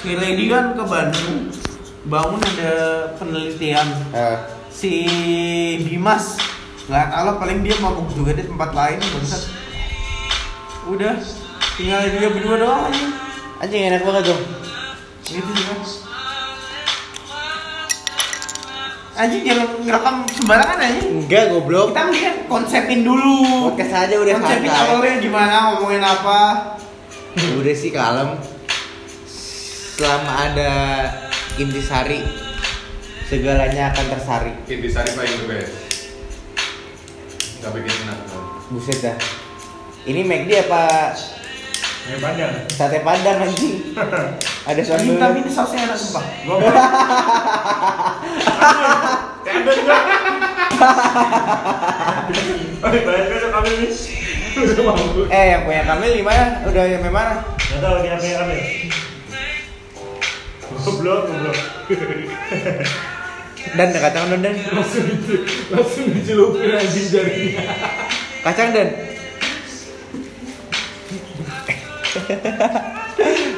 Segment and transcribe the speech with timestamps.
[0.00, 1.48] si Lady kan ke Bandung
[2.08, 2.72] bangun ada
[3.16, 3.88] penelitian.
[4.14, 4.36] Eh,
[4.72, 4.92] si
[5.82, 6.38] Dimas
[6.88, 9.42] nggak tahu paling dia mabuk juga di tempat lain bangsat.
[10.88, 11.16] Udah
[11.76, 13.04] tinggal dia berdua doang aja.
[13.60, 14.42] Anjing enak banget dong.
[15.28, 16.08] gitu sih kan
[19.18, 21.90] anjing jangan ngerekam sembarangan aja Enggak goblok.
[21.90, 23.74] kita mendingan konsepin dulu.
[23.74, 26.40] Podcast aja udah konsepin awalnya gimana ngomongin apa.
[27.58, 28.38] Udah sih kalem.
[29.98, 30.72] Selama ada
[31.58, 32.22] intisari
[33.26, 34.52] segalanya akan tersari.
[34.70, 35.74] Intisari paling the best.
[37.58, 38.18] Gak bikin enak.
[38.70, 39.18] Buset dah.
[40.06, 41.10] Ini McD apa
[42.08, 42.52] Ini panjang.
[42.70, 43.92] sate padang anjing?
[44.68, 45.20] Ada Anjing, sambal.
[45.20, 46.56] tapi ini sausnya enak sumpah Gua
[53.68, 53.88] ini.
[55.28, 56.44] Eh yang punya Kamil gimana?
[56.64, 57.34] Udah sampai mana?
[57.58, 58.87] Gak tau lagi apa yang kami.
[60.84, 61.58] Goblok, goblok.
[63.74, 65.34] Dan kacang dan dan Langsung itu,
[65.68, 67.62] langsung dicelupin anjing jarinya.
[68.46, 68.88] kacang dan.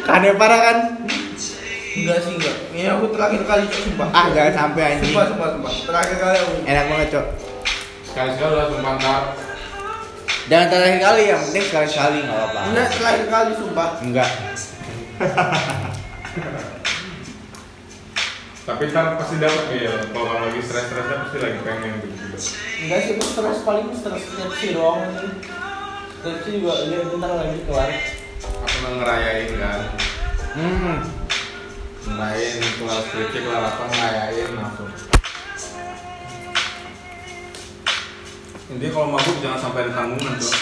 [0.08, 0.78] Kade parah kan?
[1.90, 5.10] enggak sih enggak ini aku terakhir kali cok sumpah Ah jangan sampai anjing.
[5.10, 7.26] sumpah sumpah sumpah terakhir kali aku Enak banget cok.
[8.06, 9.22] Sekali-sekali langsung mantap.
[10.50, 12.60] Jangan terakhir kali yang penting sekali sekali nggak apa-apa.
[12.70, 14.30] enggak terakhir kali sumpah Enggak.
[18.70, 19.94] Tapi ntar pasti dapat ya.
[20.14, 22.14] Kalau lagi stres-stresnya pasti lagi pengen gitu.
[22.80, 25.02] enggak sih aku stres paling stres skripsi doang
[26.22, 27.90] skripsi juga lihat bentar lagi kelar
[28.40, 29.80] Aku nggak ngerayain kan.
[30.54, 30.96] Hmm.
[32.06, 34.88] Ngerayain kelar skripsi kelar apa ngerayain langsung.
[38.70, 40.54] Intinya kalau mabuk jangan sampai ada tanggungan tuh.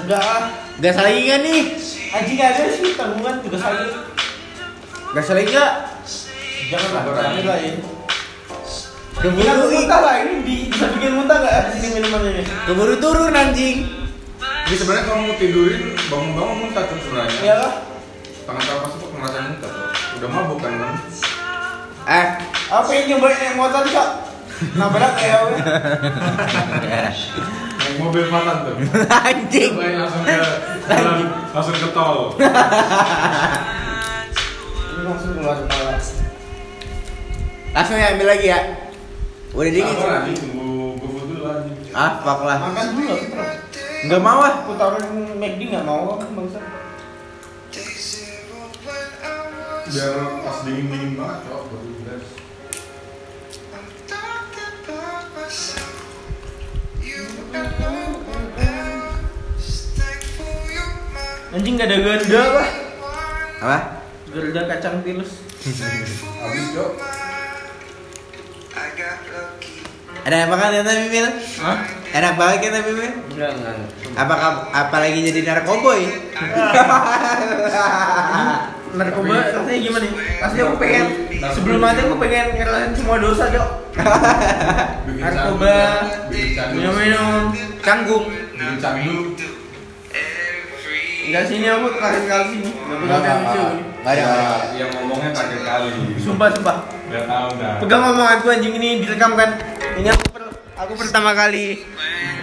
[0.00, 0.42] enggak ah
[0.78, 1.62] Gas lagi kan nih?
[2.10, 3.90] anjing gak ada sih tanggungan juga sakit
[5.12, 5.74] Gas lagi nggak?
[6.70, 7.74] Jangan lah ya
[9.20, 12.42] Keburu Kita ih, muntah lah ini di, bisa bikin muntah nggak di sini minuman ini
[12.64, 13.84] keburu turun anjing.
[14.40, 17.40] Jadi sebenarnya kalau mau tidurin bangun-bangun muntah tuh sebenarnya.
[17.44, 17.72] ya lah
[18.48, 19.88] Tangan tangan pas itu ngerasain muntah tuh.
[20.16, 20.94] Udah mabuk kan kan?
[22.08, 22.26] Eh,
[22.72, 24.08] apa yang nyobain naik motor cok
[24.80, 25.38] nabrak ya.
[27.76, 28.76] Naik mobil matan tuh.
[29.28, 29.72] anjing.
[29.76, 30.32] Cobain langsung ke
[30.88, 32.40] jalan, langsung ke tol.
[34.96, 36.19] ini langsung keluar kepala
[37.70, 38.60] Langsung ya ambil lagi ya.
[39.54, 39.94] Udah dingin.
[39.94, 41.76] Tunggu dulu anjing.
[41.94, 42.58] Ah, fuck lah.
[42.70, 43.14] makan dulu
[44.00, 44.64] Enggak mau ah.
[44.64, 46.60] aku taruhin McD nggak mau aku bangsa
[49.90, 51.62] Biar pas dingin-dingin banget, cok.
[51.68, 52.26] baru beres.
[61.50, 62.68] anjing nggak ada ganda lah
[63.60, 63.78] Apa?
[64.30, 67.09] ganda kacang tilus Habis, cok.
[70.30, 71.26] Ada apa kan ya tapi Mil?
[71.58, 71.76] Hah?
[72.14, 73.10] Enak banget kan tapi Mil?
[73.34, 73.74] enggak enggak
[74.14, 74.34] Apa
[74.70, 76.06] apalagi jadi narkoboy?
[78.90, 80.12] narkoba rasanya gimana nih?
[80.38, 81.06] Pasti aku pengen
[81.50, 83.68] sebelum mati aku pengen ngerasain semua dosa cok
[85.10, 85.74] Bikin narkoba
[86.78, 87.50] minum-minum
[87.82, 88.30] Canggung.
[88.78, 89.34] Candu.
[91.26, 93.82] Enggak sini aku terakhir kali sini nggak pegang yang lucu ini.
[93.98, 94.22] Enggak ada.
[94.30, 94.78] ada.
[94.78, 95.90] yang ngomongnya terakhir kali.
[96.22, 96.76] sumpah sumpah
[97.10, 97.74] Udah tahu dah.
[97.82, 99.50] pegang omonganku anjing ini direkam kan
[100.00, 101.84] ini aku per- aku pertama kali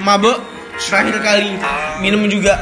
[0.06, 0.38] mabuk
[0.78, 1.58] terakhir kali
[2.06, 2.54] minum juga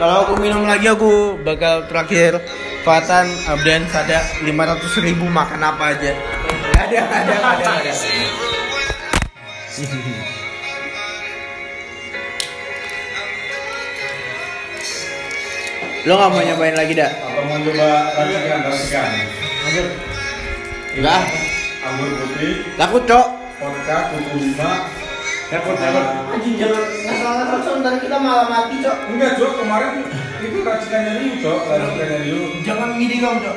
[0.00, 2.40] kalau aku minum lagi aku bakal terakhir
[2.82, 6.12] Fatan Abdan ada 500 ribu makan apa aja
[6.80, 7.92] ada ada ada ada
[16.02, 17.06] Lo nggak mau nyobain lagi dah?
[17.06, 20.11] Atau mau coba racikan, racikan.
[20.92, 21.20] Enggak.
[21.82, 23.26] Anggur putih, Takut cok.
[23.58, 24.70] vodka, kuku lima.
[25.48, 26.04] Repot, repot.
[26.32, 27.74] anjing jangan ngasal-ngasal Cok.
[27.84, 29.52] ntar kita malah mati cok Enggak, cok.
[29.60, 29.92] Kemarin
[30.40, 31.60] itu racikannya Liu, cok.
[31.66, 32.40] Racikannya Liu.
[32.64, 33.56] jangan ngidi kamu cok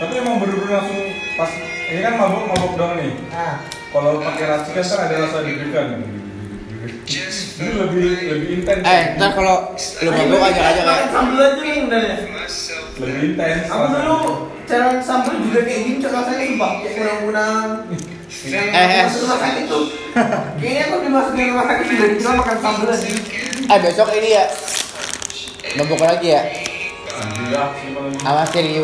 [0.00, 1.00] Tapi emang bener-bener langsung
[1.36, 1.50] pas
[1.90, 3.12] ini kan mabuk-mabuk doang nih.
[3.28, 3.54] nah
[3.90, 5.86] Kalau pakai racikan kan ada rasa deg-degan.
[6.80, 8.82] Ini lebih lebih intens.
[8.82, 10.88] Eh, ntar kalau lu mabuk ajak ajak ya.
[10.88, 11.76] makan sambal aja nih
[13.00, 13.66] lebih intens.
[13.66, 14.16] Aku dulu
[14.68, 17.68] cara sambal juga kayak gini cok rasanya sumpah kayak kunang-kunang.
[18.30, 19.02] Eh, eh.
[19.08, 19.84] masuk rumah sakit tuh.
[20.60, 23.08] Kayaknya aku dimasukin rumah sakit juga dikira makan sambal aja.
[23.70, 24.44] Eh besok ini ya.
[25.80, 26.42] Mabuk lagi ya.
[27.20, 27.92] Iya, sih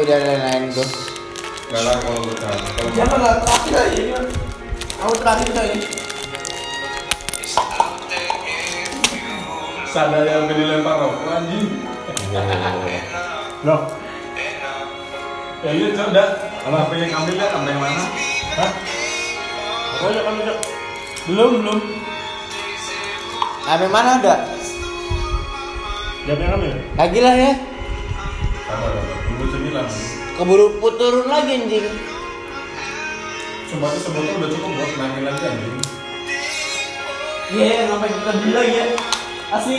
[0.04, 0.88] dan lain-lain tuh.
[1.66, 2.50] Enggak lah kalau kita.
[2.52, 4.10] Kalau Jangan lah terakhir aja ini.
[4.12, 4.28] Mas.
[4.96, 5.76] Aku terakhir saya.
[9.96, 11.80] sadar yang dilempar rokok anjing.
[12.36, 13.64] Oh.
[13.64, 13.80] Loh,
[15.64, 16.28] Ya iya cok dah.
[16.60, 18.04] Kalau HP yang ambil ya ambil yang mana?
[18.60, 18.70] hah?
[20.04, 20.58] Oh ya kamu cok.
[21.26, 21.78] Belum, belum.
[23.64, 24.34] Sampai mana ada?
[26.28, 26.72] Siapa yang ambil?
[27.00, 27.52] Lagi lah ya.
[28.68, 29.16] Sabar sabar.
[29.24, 29.86] Tunggu sembilan.
[30.36, 31.86] Keburu puturun lagi anjing.
[33.66, 35.74] Sumpah tuh sebotol udah cukup buat nangin lagi anjing.
[37.46, 38.86] Iya, ngapain kita beli lagi ya?
[39.54, 39.74] Asli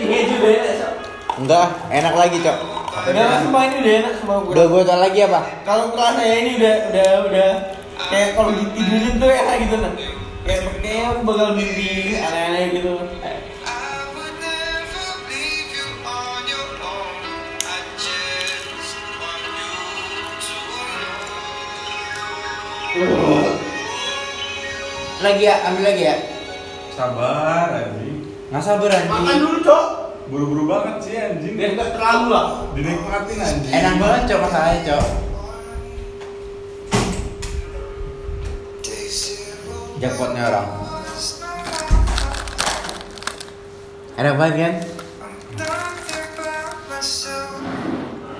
[0.00, 0.62] ini juga ya.
[1.38, 2.58] Enggak, enak lagi, Cok.
[2.90, 4.50] Udah lah, semua ini udah enak semua gue.
[4.50, 5.40] Udah botol lagi apa?
[5.62, 7.50] Kalau terasa ya ini udah udah udah
[8.10, 9.92] kayak kalau ditidurin tuh enak gitu nah.
[10.42, 12.92] Kayak kayak aku bakal mimpi aneh-aneh gitu.
[25.20, 26.16] Lagi ya, ambil lagi ya.
[26.96, 28.18] Sabar anjing.
[28.50, 29.40] Nggak sabar Makan anjing.
[29.46, 30.09] dulu, Cok.
[30.30, 31.58] Buru-buru banget sih anjing.
[31.58, 32.46] Biar nggak terlalu lah.
[32.78, 33.72] Dinikmatin anjing.
[33.74, 35.06] Enak banget, Cok, masalahnya, Cok.
[40.00, 40.68] Jackpotnya orang.
[44.16, 44.74] Enak banget kan?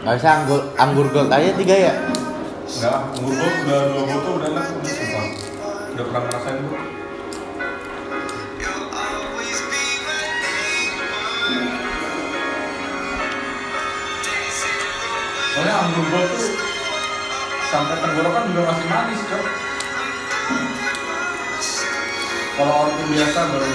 [0.01, 1.95] Gak bisa anggur, anggur gold aja tiga ya?
[2.65, 4.67] Enggak, umur gua udah dua botol udah enak
[5.93, 7.00] udah pernah ngerasain gua.
[15.51, 16.47] Soalnya anggur gua tuh
[17.71, 19.45] sampai tenggorokan juga masih manis, cok.
[22.61, 23.69] Kalau orang biasa baru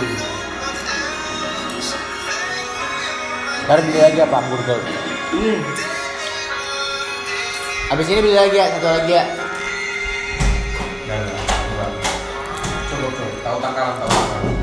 [3.66, 4.86] Ntar beli lagi apa anggur gold?
[5.34, 5.60] Hmm.
[7.98, 9.26] Abis ini beli lagi ya, satu lagi ya.
[11.06, 11.42] Enggak, enggak,
[11.74, 11.92] enggak.
[12.94, 13.34] Coba, coba.
[13.42, 14.55] Tahu takaran, tahu takaran.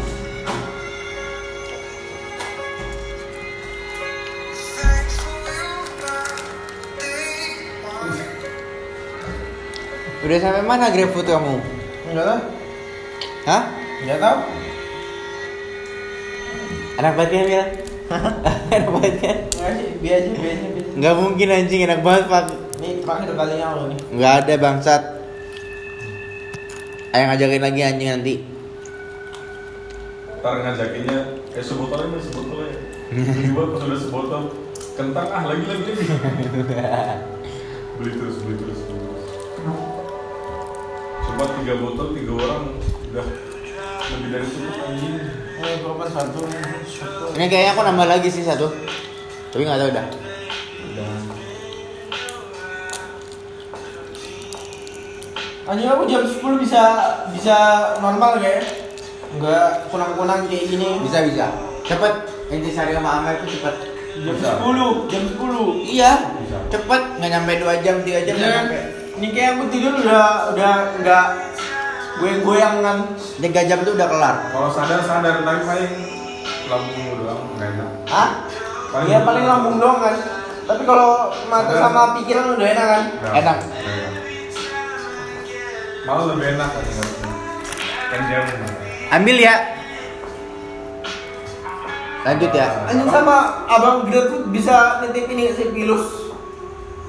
[10.22, 11.58] Udah sampai mana GrabFood kamu?
[12.06, 12.40] Enggak tahu.
[13.50, 13.62] Hah?
[14.06, 14.38] Enggak tahu.
[17.02, 17.66] Enak banget ya, Mil?
[18.78, 19.32] enak banget ya?
[19.50, 20.90] Enggak sih, biasa biasa biasa.
[20.94, 22.44] Nggak mungkin anjing, enak banget, Pak.
[22.78, 23.98] Ini pakai udah kalinya lo nih.
[24.14, 25.02] Nggak ada bangsat.
[27.12, 28.34] Ayo ngajakin lagi anjing nanti.
[30.38, 31.18] Ntar ngajakinnya,
[31.50, 32.74] eh sebotolnya nih, sebotolnya
[33.12, 34.42] Tiba-tiba pas udah sebotol,
[34.96, 36.02] kentang ah lagi lagi lagi
[38.00, 39.11] Beli terus, beli terus, beli terus
[41.42, 42.62] Coba tiga botol, tiga orang
[43.10, 43.26] udah
[44.14, 45.14] lebih dari cukup anjing
[45.58, 46.38] Eh, berapa satu?
[47.34, 48.70] Ini kayaknya aku nambah lagi sih satu.
[49.50, 50.06] Tapi nggak tahu dah.
[50.86, 51.10] Udah
[55.66, 56.82] Anjing aku jam 10 bisa
[57.34, 57.56] bisa
[57.98, 58.62] normal kayak
[59.34, 61.02] Enggak kunang-kunang kayak gini.
[61.02, 61.50] Bisa bisa.
[61.82, 62.22] Cepet.
[62.54, 63.74] Intisari sama Amel itu cepet.
[64.22, 64.62] Jam Bisa.
[64.62, 65.90] 10, jam 10.
[65.90, 66.12] Iya.
[66.38, 66.58] Bisa.
[66.70, 67.02] Cepet.
[67.18, 68.58] Nggak nyampe 2 jam, 3 jam nggak Iya.
[68.62, 69.01] nyampe.
[69.12, 71.26] Ini kayak aku tidur udah udah enggak
[72.16, 72.98] goyang-goyang kan.
[73.40, 74.36] 3 jam tuh udah kelar.
[74.48, 75.92] Kalau sadar, sadar, tapi paling
[76.72, 78.30] lambung doang, nggak enak Hah?
[78.92, 80.16] Paling Iya paling lambung doang kan.
[80.62, 81.82] Tapi kalau mata Sadar.
[81.90, 83.02] sama pikiran udah enak kan.
[83.20, 83.56] Nggak, Enak.
[83.60, 84.12] nggak enak.
[86.02, 86.84] Malah lebih enak kan
[88.12, 88.54] Kan jamu
[89.12, 89.54] Ambil ya.
[92.22, 92.66] Lanjut ya.
[92.86, 96.06] Anjing sama abang GrabFood bisa nitip ini nggak sih pilus.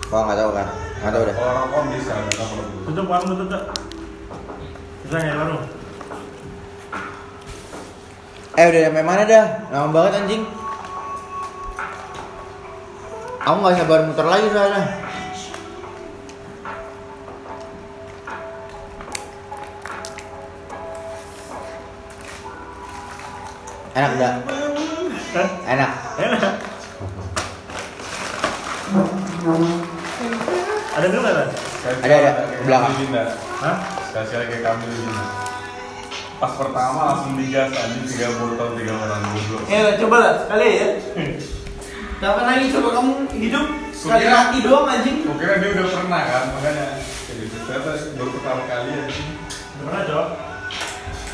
[0.09, 0.82] Oh nggak tahu kan.
[1.03, 1.35] Nggak tahu dah.
[1.35, 2.15] Kalau rokok bisa.
[2.87, 3.63] Tutup warung tutup.
[5.03, 5.67] Bisa ya warung.
[8.55, 9.45] Eh udah sampai mana dah?
[9.67, 10.47] Lama banget anjing.
[13.43, 14.83] Aku nggak sabar muter lagi soalnya.
[23.91, 24.33] Enak dah.
[25.67, 25.91] Enak.
[26.23, 26.55] Enak.
[31.03, 31.47] Ada dulu nggak?
[31.99, 32.31] Ada, ada.
[32.63, 32.95] Belakang.
[33.59, 33.75] Hah?
[34.07, 35.23] Sekali kayak kami Dinda.
[36.39, 39.67] Pas pertama langsung digas anjing tiga botol tiga orang goblok.
[39.67, 40.87] Eh coba lah sekali ya.
[42.23, 45.17] Kapan lagi coba kamu hidup sekali Kukira- mati doang anjing.
[45.27, 49.27] Gue kira dia udah pernah kan, makanya jadi ternyata baru pertama kali anjing.
[49.75, 50.27] Gimana cok?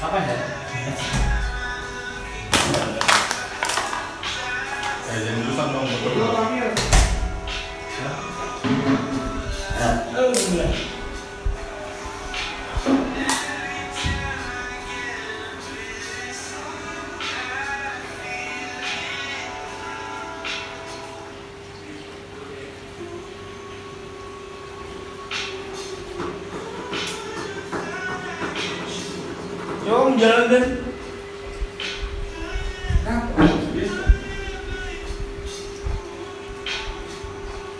[0.01, 0.35] Apa ya?
[5.05, 5.85] Kayak jadi jurusan dong
[30.19, 30.65] jalan dan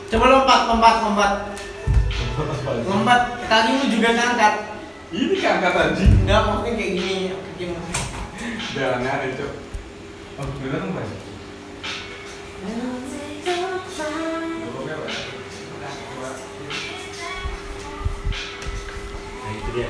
[0.09, 1.58] Coba lompat, lompat, lompat.
[2.85, 3.21] Lompat.
[3.49, 4.53] Tadi lu juga ngangkat.
[5.09, 6.11] Ini keangkat anjing.
[6.21, 7.33] Enggak, maksudnya kayak gini.
[7.33, 7.73] Kayak gini.
[8.69, 9.51] Udah aneh-aneh, Cok.
[10.39, 11.05] Oh, bener Pak?
[19.39, 19.89] Nah itu dia.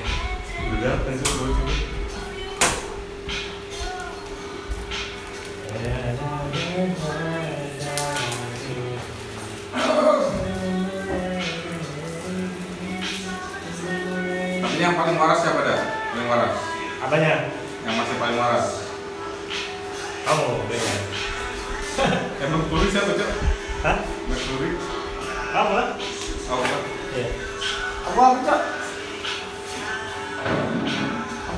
[0.69, 1.88] Udah, tentu dulu coba.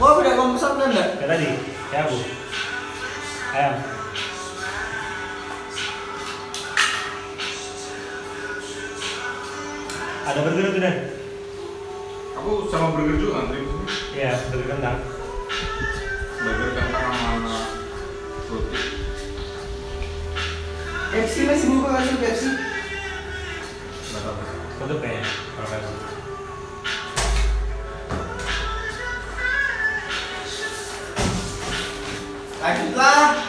[0.01, 1.08] Apa udah kamu pesan enggak?
[1.22, 1.48] Kayak tadi,
[1.93, 2.17] kayak aku.
[3.53, 3.74] Ayam.
[10.25, 10.96] Ada burger tuh dan?
[12.41, 13.86] Aku sama burger juga antri sini.
[14.17, 14.98] Iya, burger kentang.
[16.41, 17.55] Burger kentang sama
[18.50, 18.81] roti.
[21.13, 22.50] Pepsi masih buka nggak sih Pepsi?
[24.81, 25.29] Tutup kayaknya.
[25.29, 25.86] Kalau kayak
[32.61, 33.41] Lanjutlah.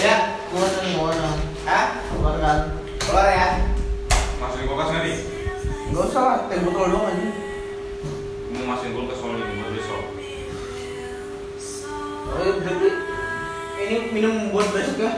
[0.00, 1.38] Ya, keluar keluar dong.
[1.68, 1.86] Hah?
[2.08, 2.58] Keluar kan?
[2.96, 3.48] Keluar ya?
[4.40, 5.18] Masukin kulkas nggak nih?
[5.92, 7.28] Gak usah lah, teh botol dong aja.
[8.56, 10.02] Mau masukin kulkas soalnya ini buat besok.
[12.28, 12.90] Oh, ya, berarti
[13.84, 15.12] ini minum buat besok ya?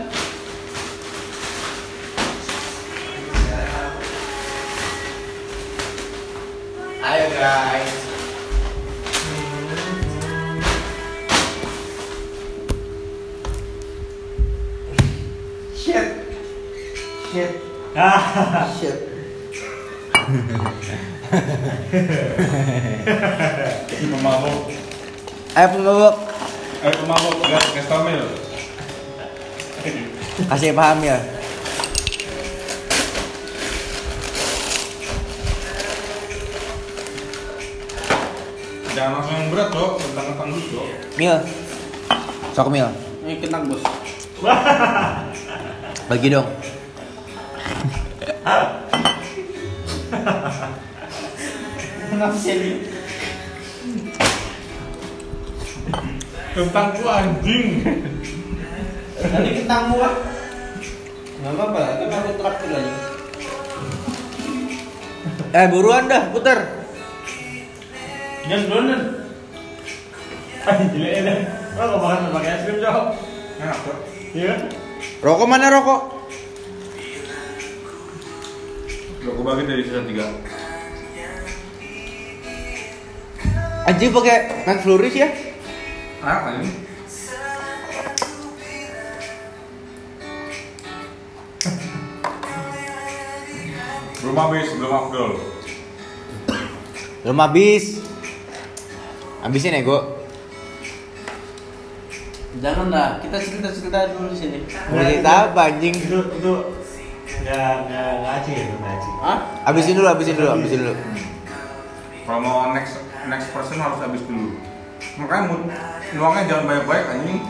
[7.01, 8.00] Ayo guys.
[15.91, 16.09] Shit.
[17.35, 17.51] Shit.
[17.99, 18.95] Ah, Shit.
[23.99, 24.71] Pemabuk.
[25.51, 26.17] Ayo pemabuk,
[26.87, 28.23] Eh pemabuk, gas gas tamil.
[30.47, 31.19] kasih paham ya.
[38.95, 40.87] Jangan langsung yang berat dok, tentang-tentang dulu dok.
[41.19, 41.35] Mil,
[42.55, 42.87] sok mil,
[43.27, 43.83] Ini kentang bos.
[46.11, 46.51] bagi dong.
[52.11, 52.71] Kenapa sih ini?
[56.51, 57.87] Kentang tuh anjing.
[59.23, 60.15] Nanti kentangmu lah.
[61.41, 62.93] Gak apa-apa, kan aku traktir lagi.
[65.55, 66.59] Eh buruan dah, puter.
[68.51, 69.03] Jangan duluan.
[70.91, 71.39] jelek dan.
[71.79, 73.15] Lo nggak makan pakai es krim jawab?
[73.63, 73.79] Enak.
[74.35, 74.55] Iya.
[75.21, 76.01] Rokok mana rokok?
[79.21, 80.33] Dok, aku bagi dari sisa tiga.
[83.85, 85.29] Anjing pakai Max Flourish ya?
[86.25, 86.73] Kan ini?
[94.25, 95.33] Belum habis, belum afdol.
[97.21, 97.85] Belum habis.
[99.45, 100.20] Habisin ya, Go.
[102.61, 104.61] Jangan lah, kita cerita-cerita dulu di sini.
[104.93, 105.97] Mau cerita apa anjing?
[105.97, 106.77] Itu itu
[107.41, 109.09] nggak nggak ngaci ya, nggak ngaci.
[109.25, 109.65] Hah?
[109.65, 110.93] Habisin dulu, habisin dulu, habisin dulu.
[112.29, 113.01] Kalau mau next
[113.33, 114.61] next person harus habis dulu.
[115.17, 115.73] Makanya mood
[116.13, 117.41] nuangnya jangan banyak-banyak anjing.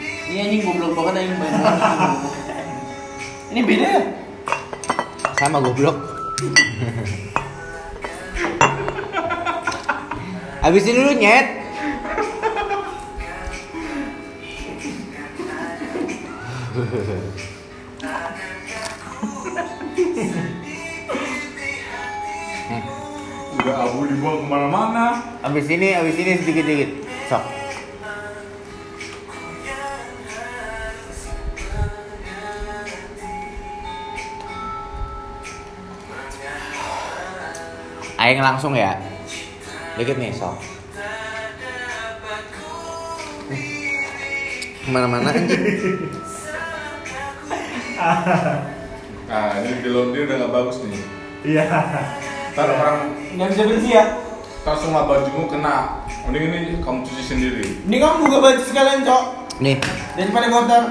[0.00, 2.32] Ini anjing goblok banget anjing banyak banget.
[3.52, 4.16] Ini beda ya?
[5.36, 5.96] Sama goblok.
[10.64, 11.61] habisin dulu, nyet.
[16.72, 16.88] Udah
[23.84, 25.20] abu dibuang ke mana-mana.
[25.44, 27.04] Habis ini, habis ini sedikit-sedikit.
[27.28, 27.44] Sok.
[38.16, 38.96] Aing langsung ya.
[40.00, 40.56] Dikit nih, sok.
[44.82, 46.31] Ke mana-mana anjing.
[49.32, 51.02] Nah, ini di laundry udah gak bagus nih.
[51.42, 51.64] Iya.
[52.52, 52.96] Ntar orang
[53.32, 54.04] Nggak bisa bersih ya?
[54.62, 56.04] ntar semua bajumu kena.
[56.22, 57.66] Mending ini kamu cuci sendiri.
[57.82, 59.22] Ini kamu buka baju sekalian cok.
[59.58, 59.80] Nih,
[60.14, 60.82] Daripada kotor.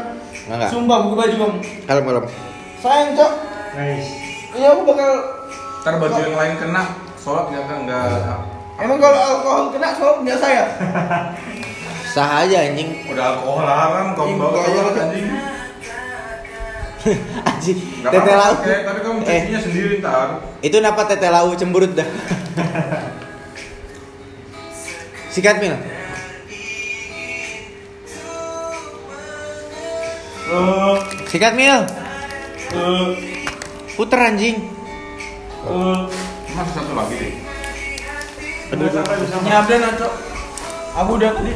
[0.41, 0.69] enggak enggak.
[0.69, 1.57] Sumpah buka baju kamu.
[1.85, 2.25] Kalem kalem.
[2.81, 3.31] Sayang cok.
[3.77, 4.09] Nice.
[4.51, 5.11] Ini aku bakal.
[5.81, 6.83] Ntar baju yang lain kena,
[7.15, 8.05] sholat nggak kan nggak.
[8.77, 10.63] Emang kalau alkohol kena soal nggak saya?
[12.13, 13.05] Sah aja anjing.
[13.07, 15.29] Udah alkohol haram, kamu bawa sholat anjing.
[17.50, 18.53] Anjing, Nggak tete lau.
[18.60, 20.27] tapi kamu Eh, cucinya sendiri ntar.
[20.60, 22.05] itu kenapa tete lau cemberut dah?
[25.31, 25.75] Sikat Mil.
[30.43, 31.77] Eh, Sikat Mil.
[32.72, 33.08] eh,
[33.93, 34.58] Puter anjing.
[35.63, 36.00] eh.
[36.51, 37.34] Masih satu lagi deh.
[38.72, 39.15] Sampai.
[39.41, 40.08] Nyabdan aco.
[40.93, 41.53] Aku udah tadi.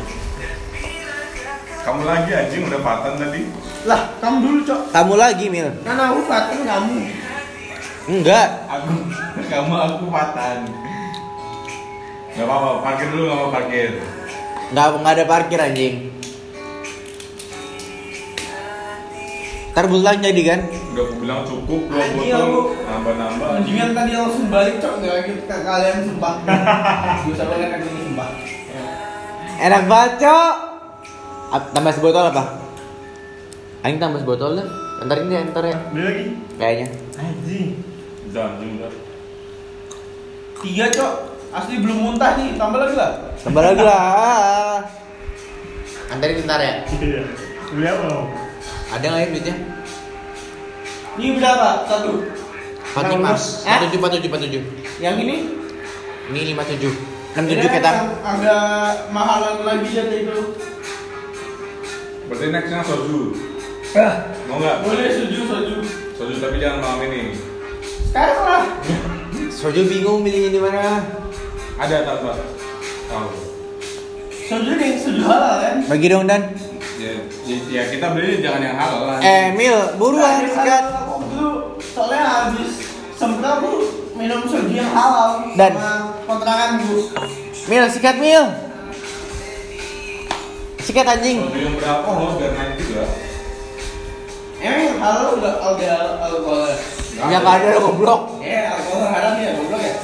[1.85, 3.45] Kamu lagi anjing udah patan tadi.
[3.85, 4.81] Lah, kamu dulu, Cok.
[4.89, 5.69] Kamu lagi Mil.
[5.85, 6.97] Kan aku Fatan kamu.
[8.09, 8.47] Enggak.
[8.65, 8.93] Aku,
[9.53, 10.65] kamu aku patan.
[12.35, 13.89] Gak apa-apa, parkir dulu gak mau parkir.
[14.73, 15.95] Enggak enggak ada parkir anjing.
[19.71, 20.59] Ntar bulan jadi kan?
[20.65, 22.51] Udah aku bilang cukup dua Anjing, botol,
[22.81, 23.47] nambah-nambah.
[23.61, 24.93] Mendingan tadi langsung balik, Cok.
[25.05, 26.35] Enggak kita kalian sumpah.
[27.21, 28.29] Gue sampai kan aku sumpah.
[29.61, 30.74] Enak banget, Cok.
[31.55, 32.43] Tambah sebotol apa?
[33.85, 34.67] Aing tambah sebotol dah.
[35.05, 35.77] Ntar ini ntar ya.
[35.93, 36.25] Beli lagi.
[36.57, 36.87] Kayaknya.
[37.19, 37.69] Anjing.
[38.31, 38.91] Udah anjing udah.
[40.65, 41.13] Tiga, Cok.
[41.55, 42.57] Asli belum muntah nih.
[42.57, 43.11] Tambah lagi lah.
[43.39, 44.79] Tambah lagi lah.
[46.11, 46.73] Antarin ntar ya.
[46.99, 47.21] Iya.
[47.71, 48.07] Beli apa?
[48.95, 49.55] Ada nggak ya duitnya?
[51.15, 51.69] Ini berapa?
[51.87, 52.11] Satu.
[52.95, 54.61] Empat lima, empat tujuh, empat tujuh, empat tujuh.
[55.03, 55.35] Yang ini?
[56.31, 56.93] Ini lima tujuh,
[57.35, 57.91] enam Ini tujuh kan kita.
[57.91, 58.63] yang Agak
[59.11, 60.37] mahalan lagi ya itu.
[62.25, 63.19] Berarti nextnya soju.
[63.93, 64.13] Ah,
[64.45, 64.77] Mau nggak?
[64.81, 65.75] boleh soju soju.
[66.13, 67.37] Soju tapi jangan malam ini.
[68.05, 68.63] Sekarang lah.
[69.47, 71.03] Sojo bingung milihnya di mana.
[71.75, 72.33] Ada tanpa.
[73.05, 73.29] Tahu.
[74.45, 75.75] Soju nih, soju halal kan?
[75.85, 76.41] Bagi dong dan.
[76.95, 77.11] Ya,
[77.43, 79.17] ya, ya kita beli jangan yang halal lah.
[79.19, 80.83] Eh Mil, buruan sikat.
[81.27, 82.71] dulu soalnya habis
[83.11, 83.71] sempat aku
[84.13, 85.75] minum soju yang halal Dan-
[86.23, 87.11] kontrakan bu.
[87.65, 88.43] Mil, sikat Mil.
[90.85, 91.49] Sikat anjing.
[91.49, 93.09] Soju yang beralkohol biar naik juga.
[94.61, 95.93] Emang yang halal udah ada
[96.29, 96.69] alkohol?
[97.17, 98.21] Ya nggak ada goblok.
[98.45, 99.97] Eh, alkohol haram ya, goblok ya.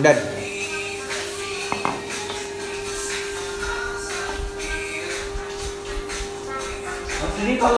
[0.00, 0.16] Dan
[7.40, 7.68] ini kalau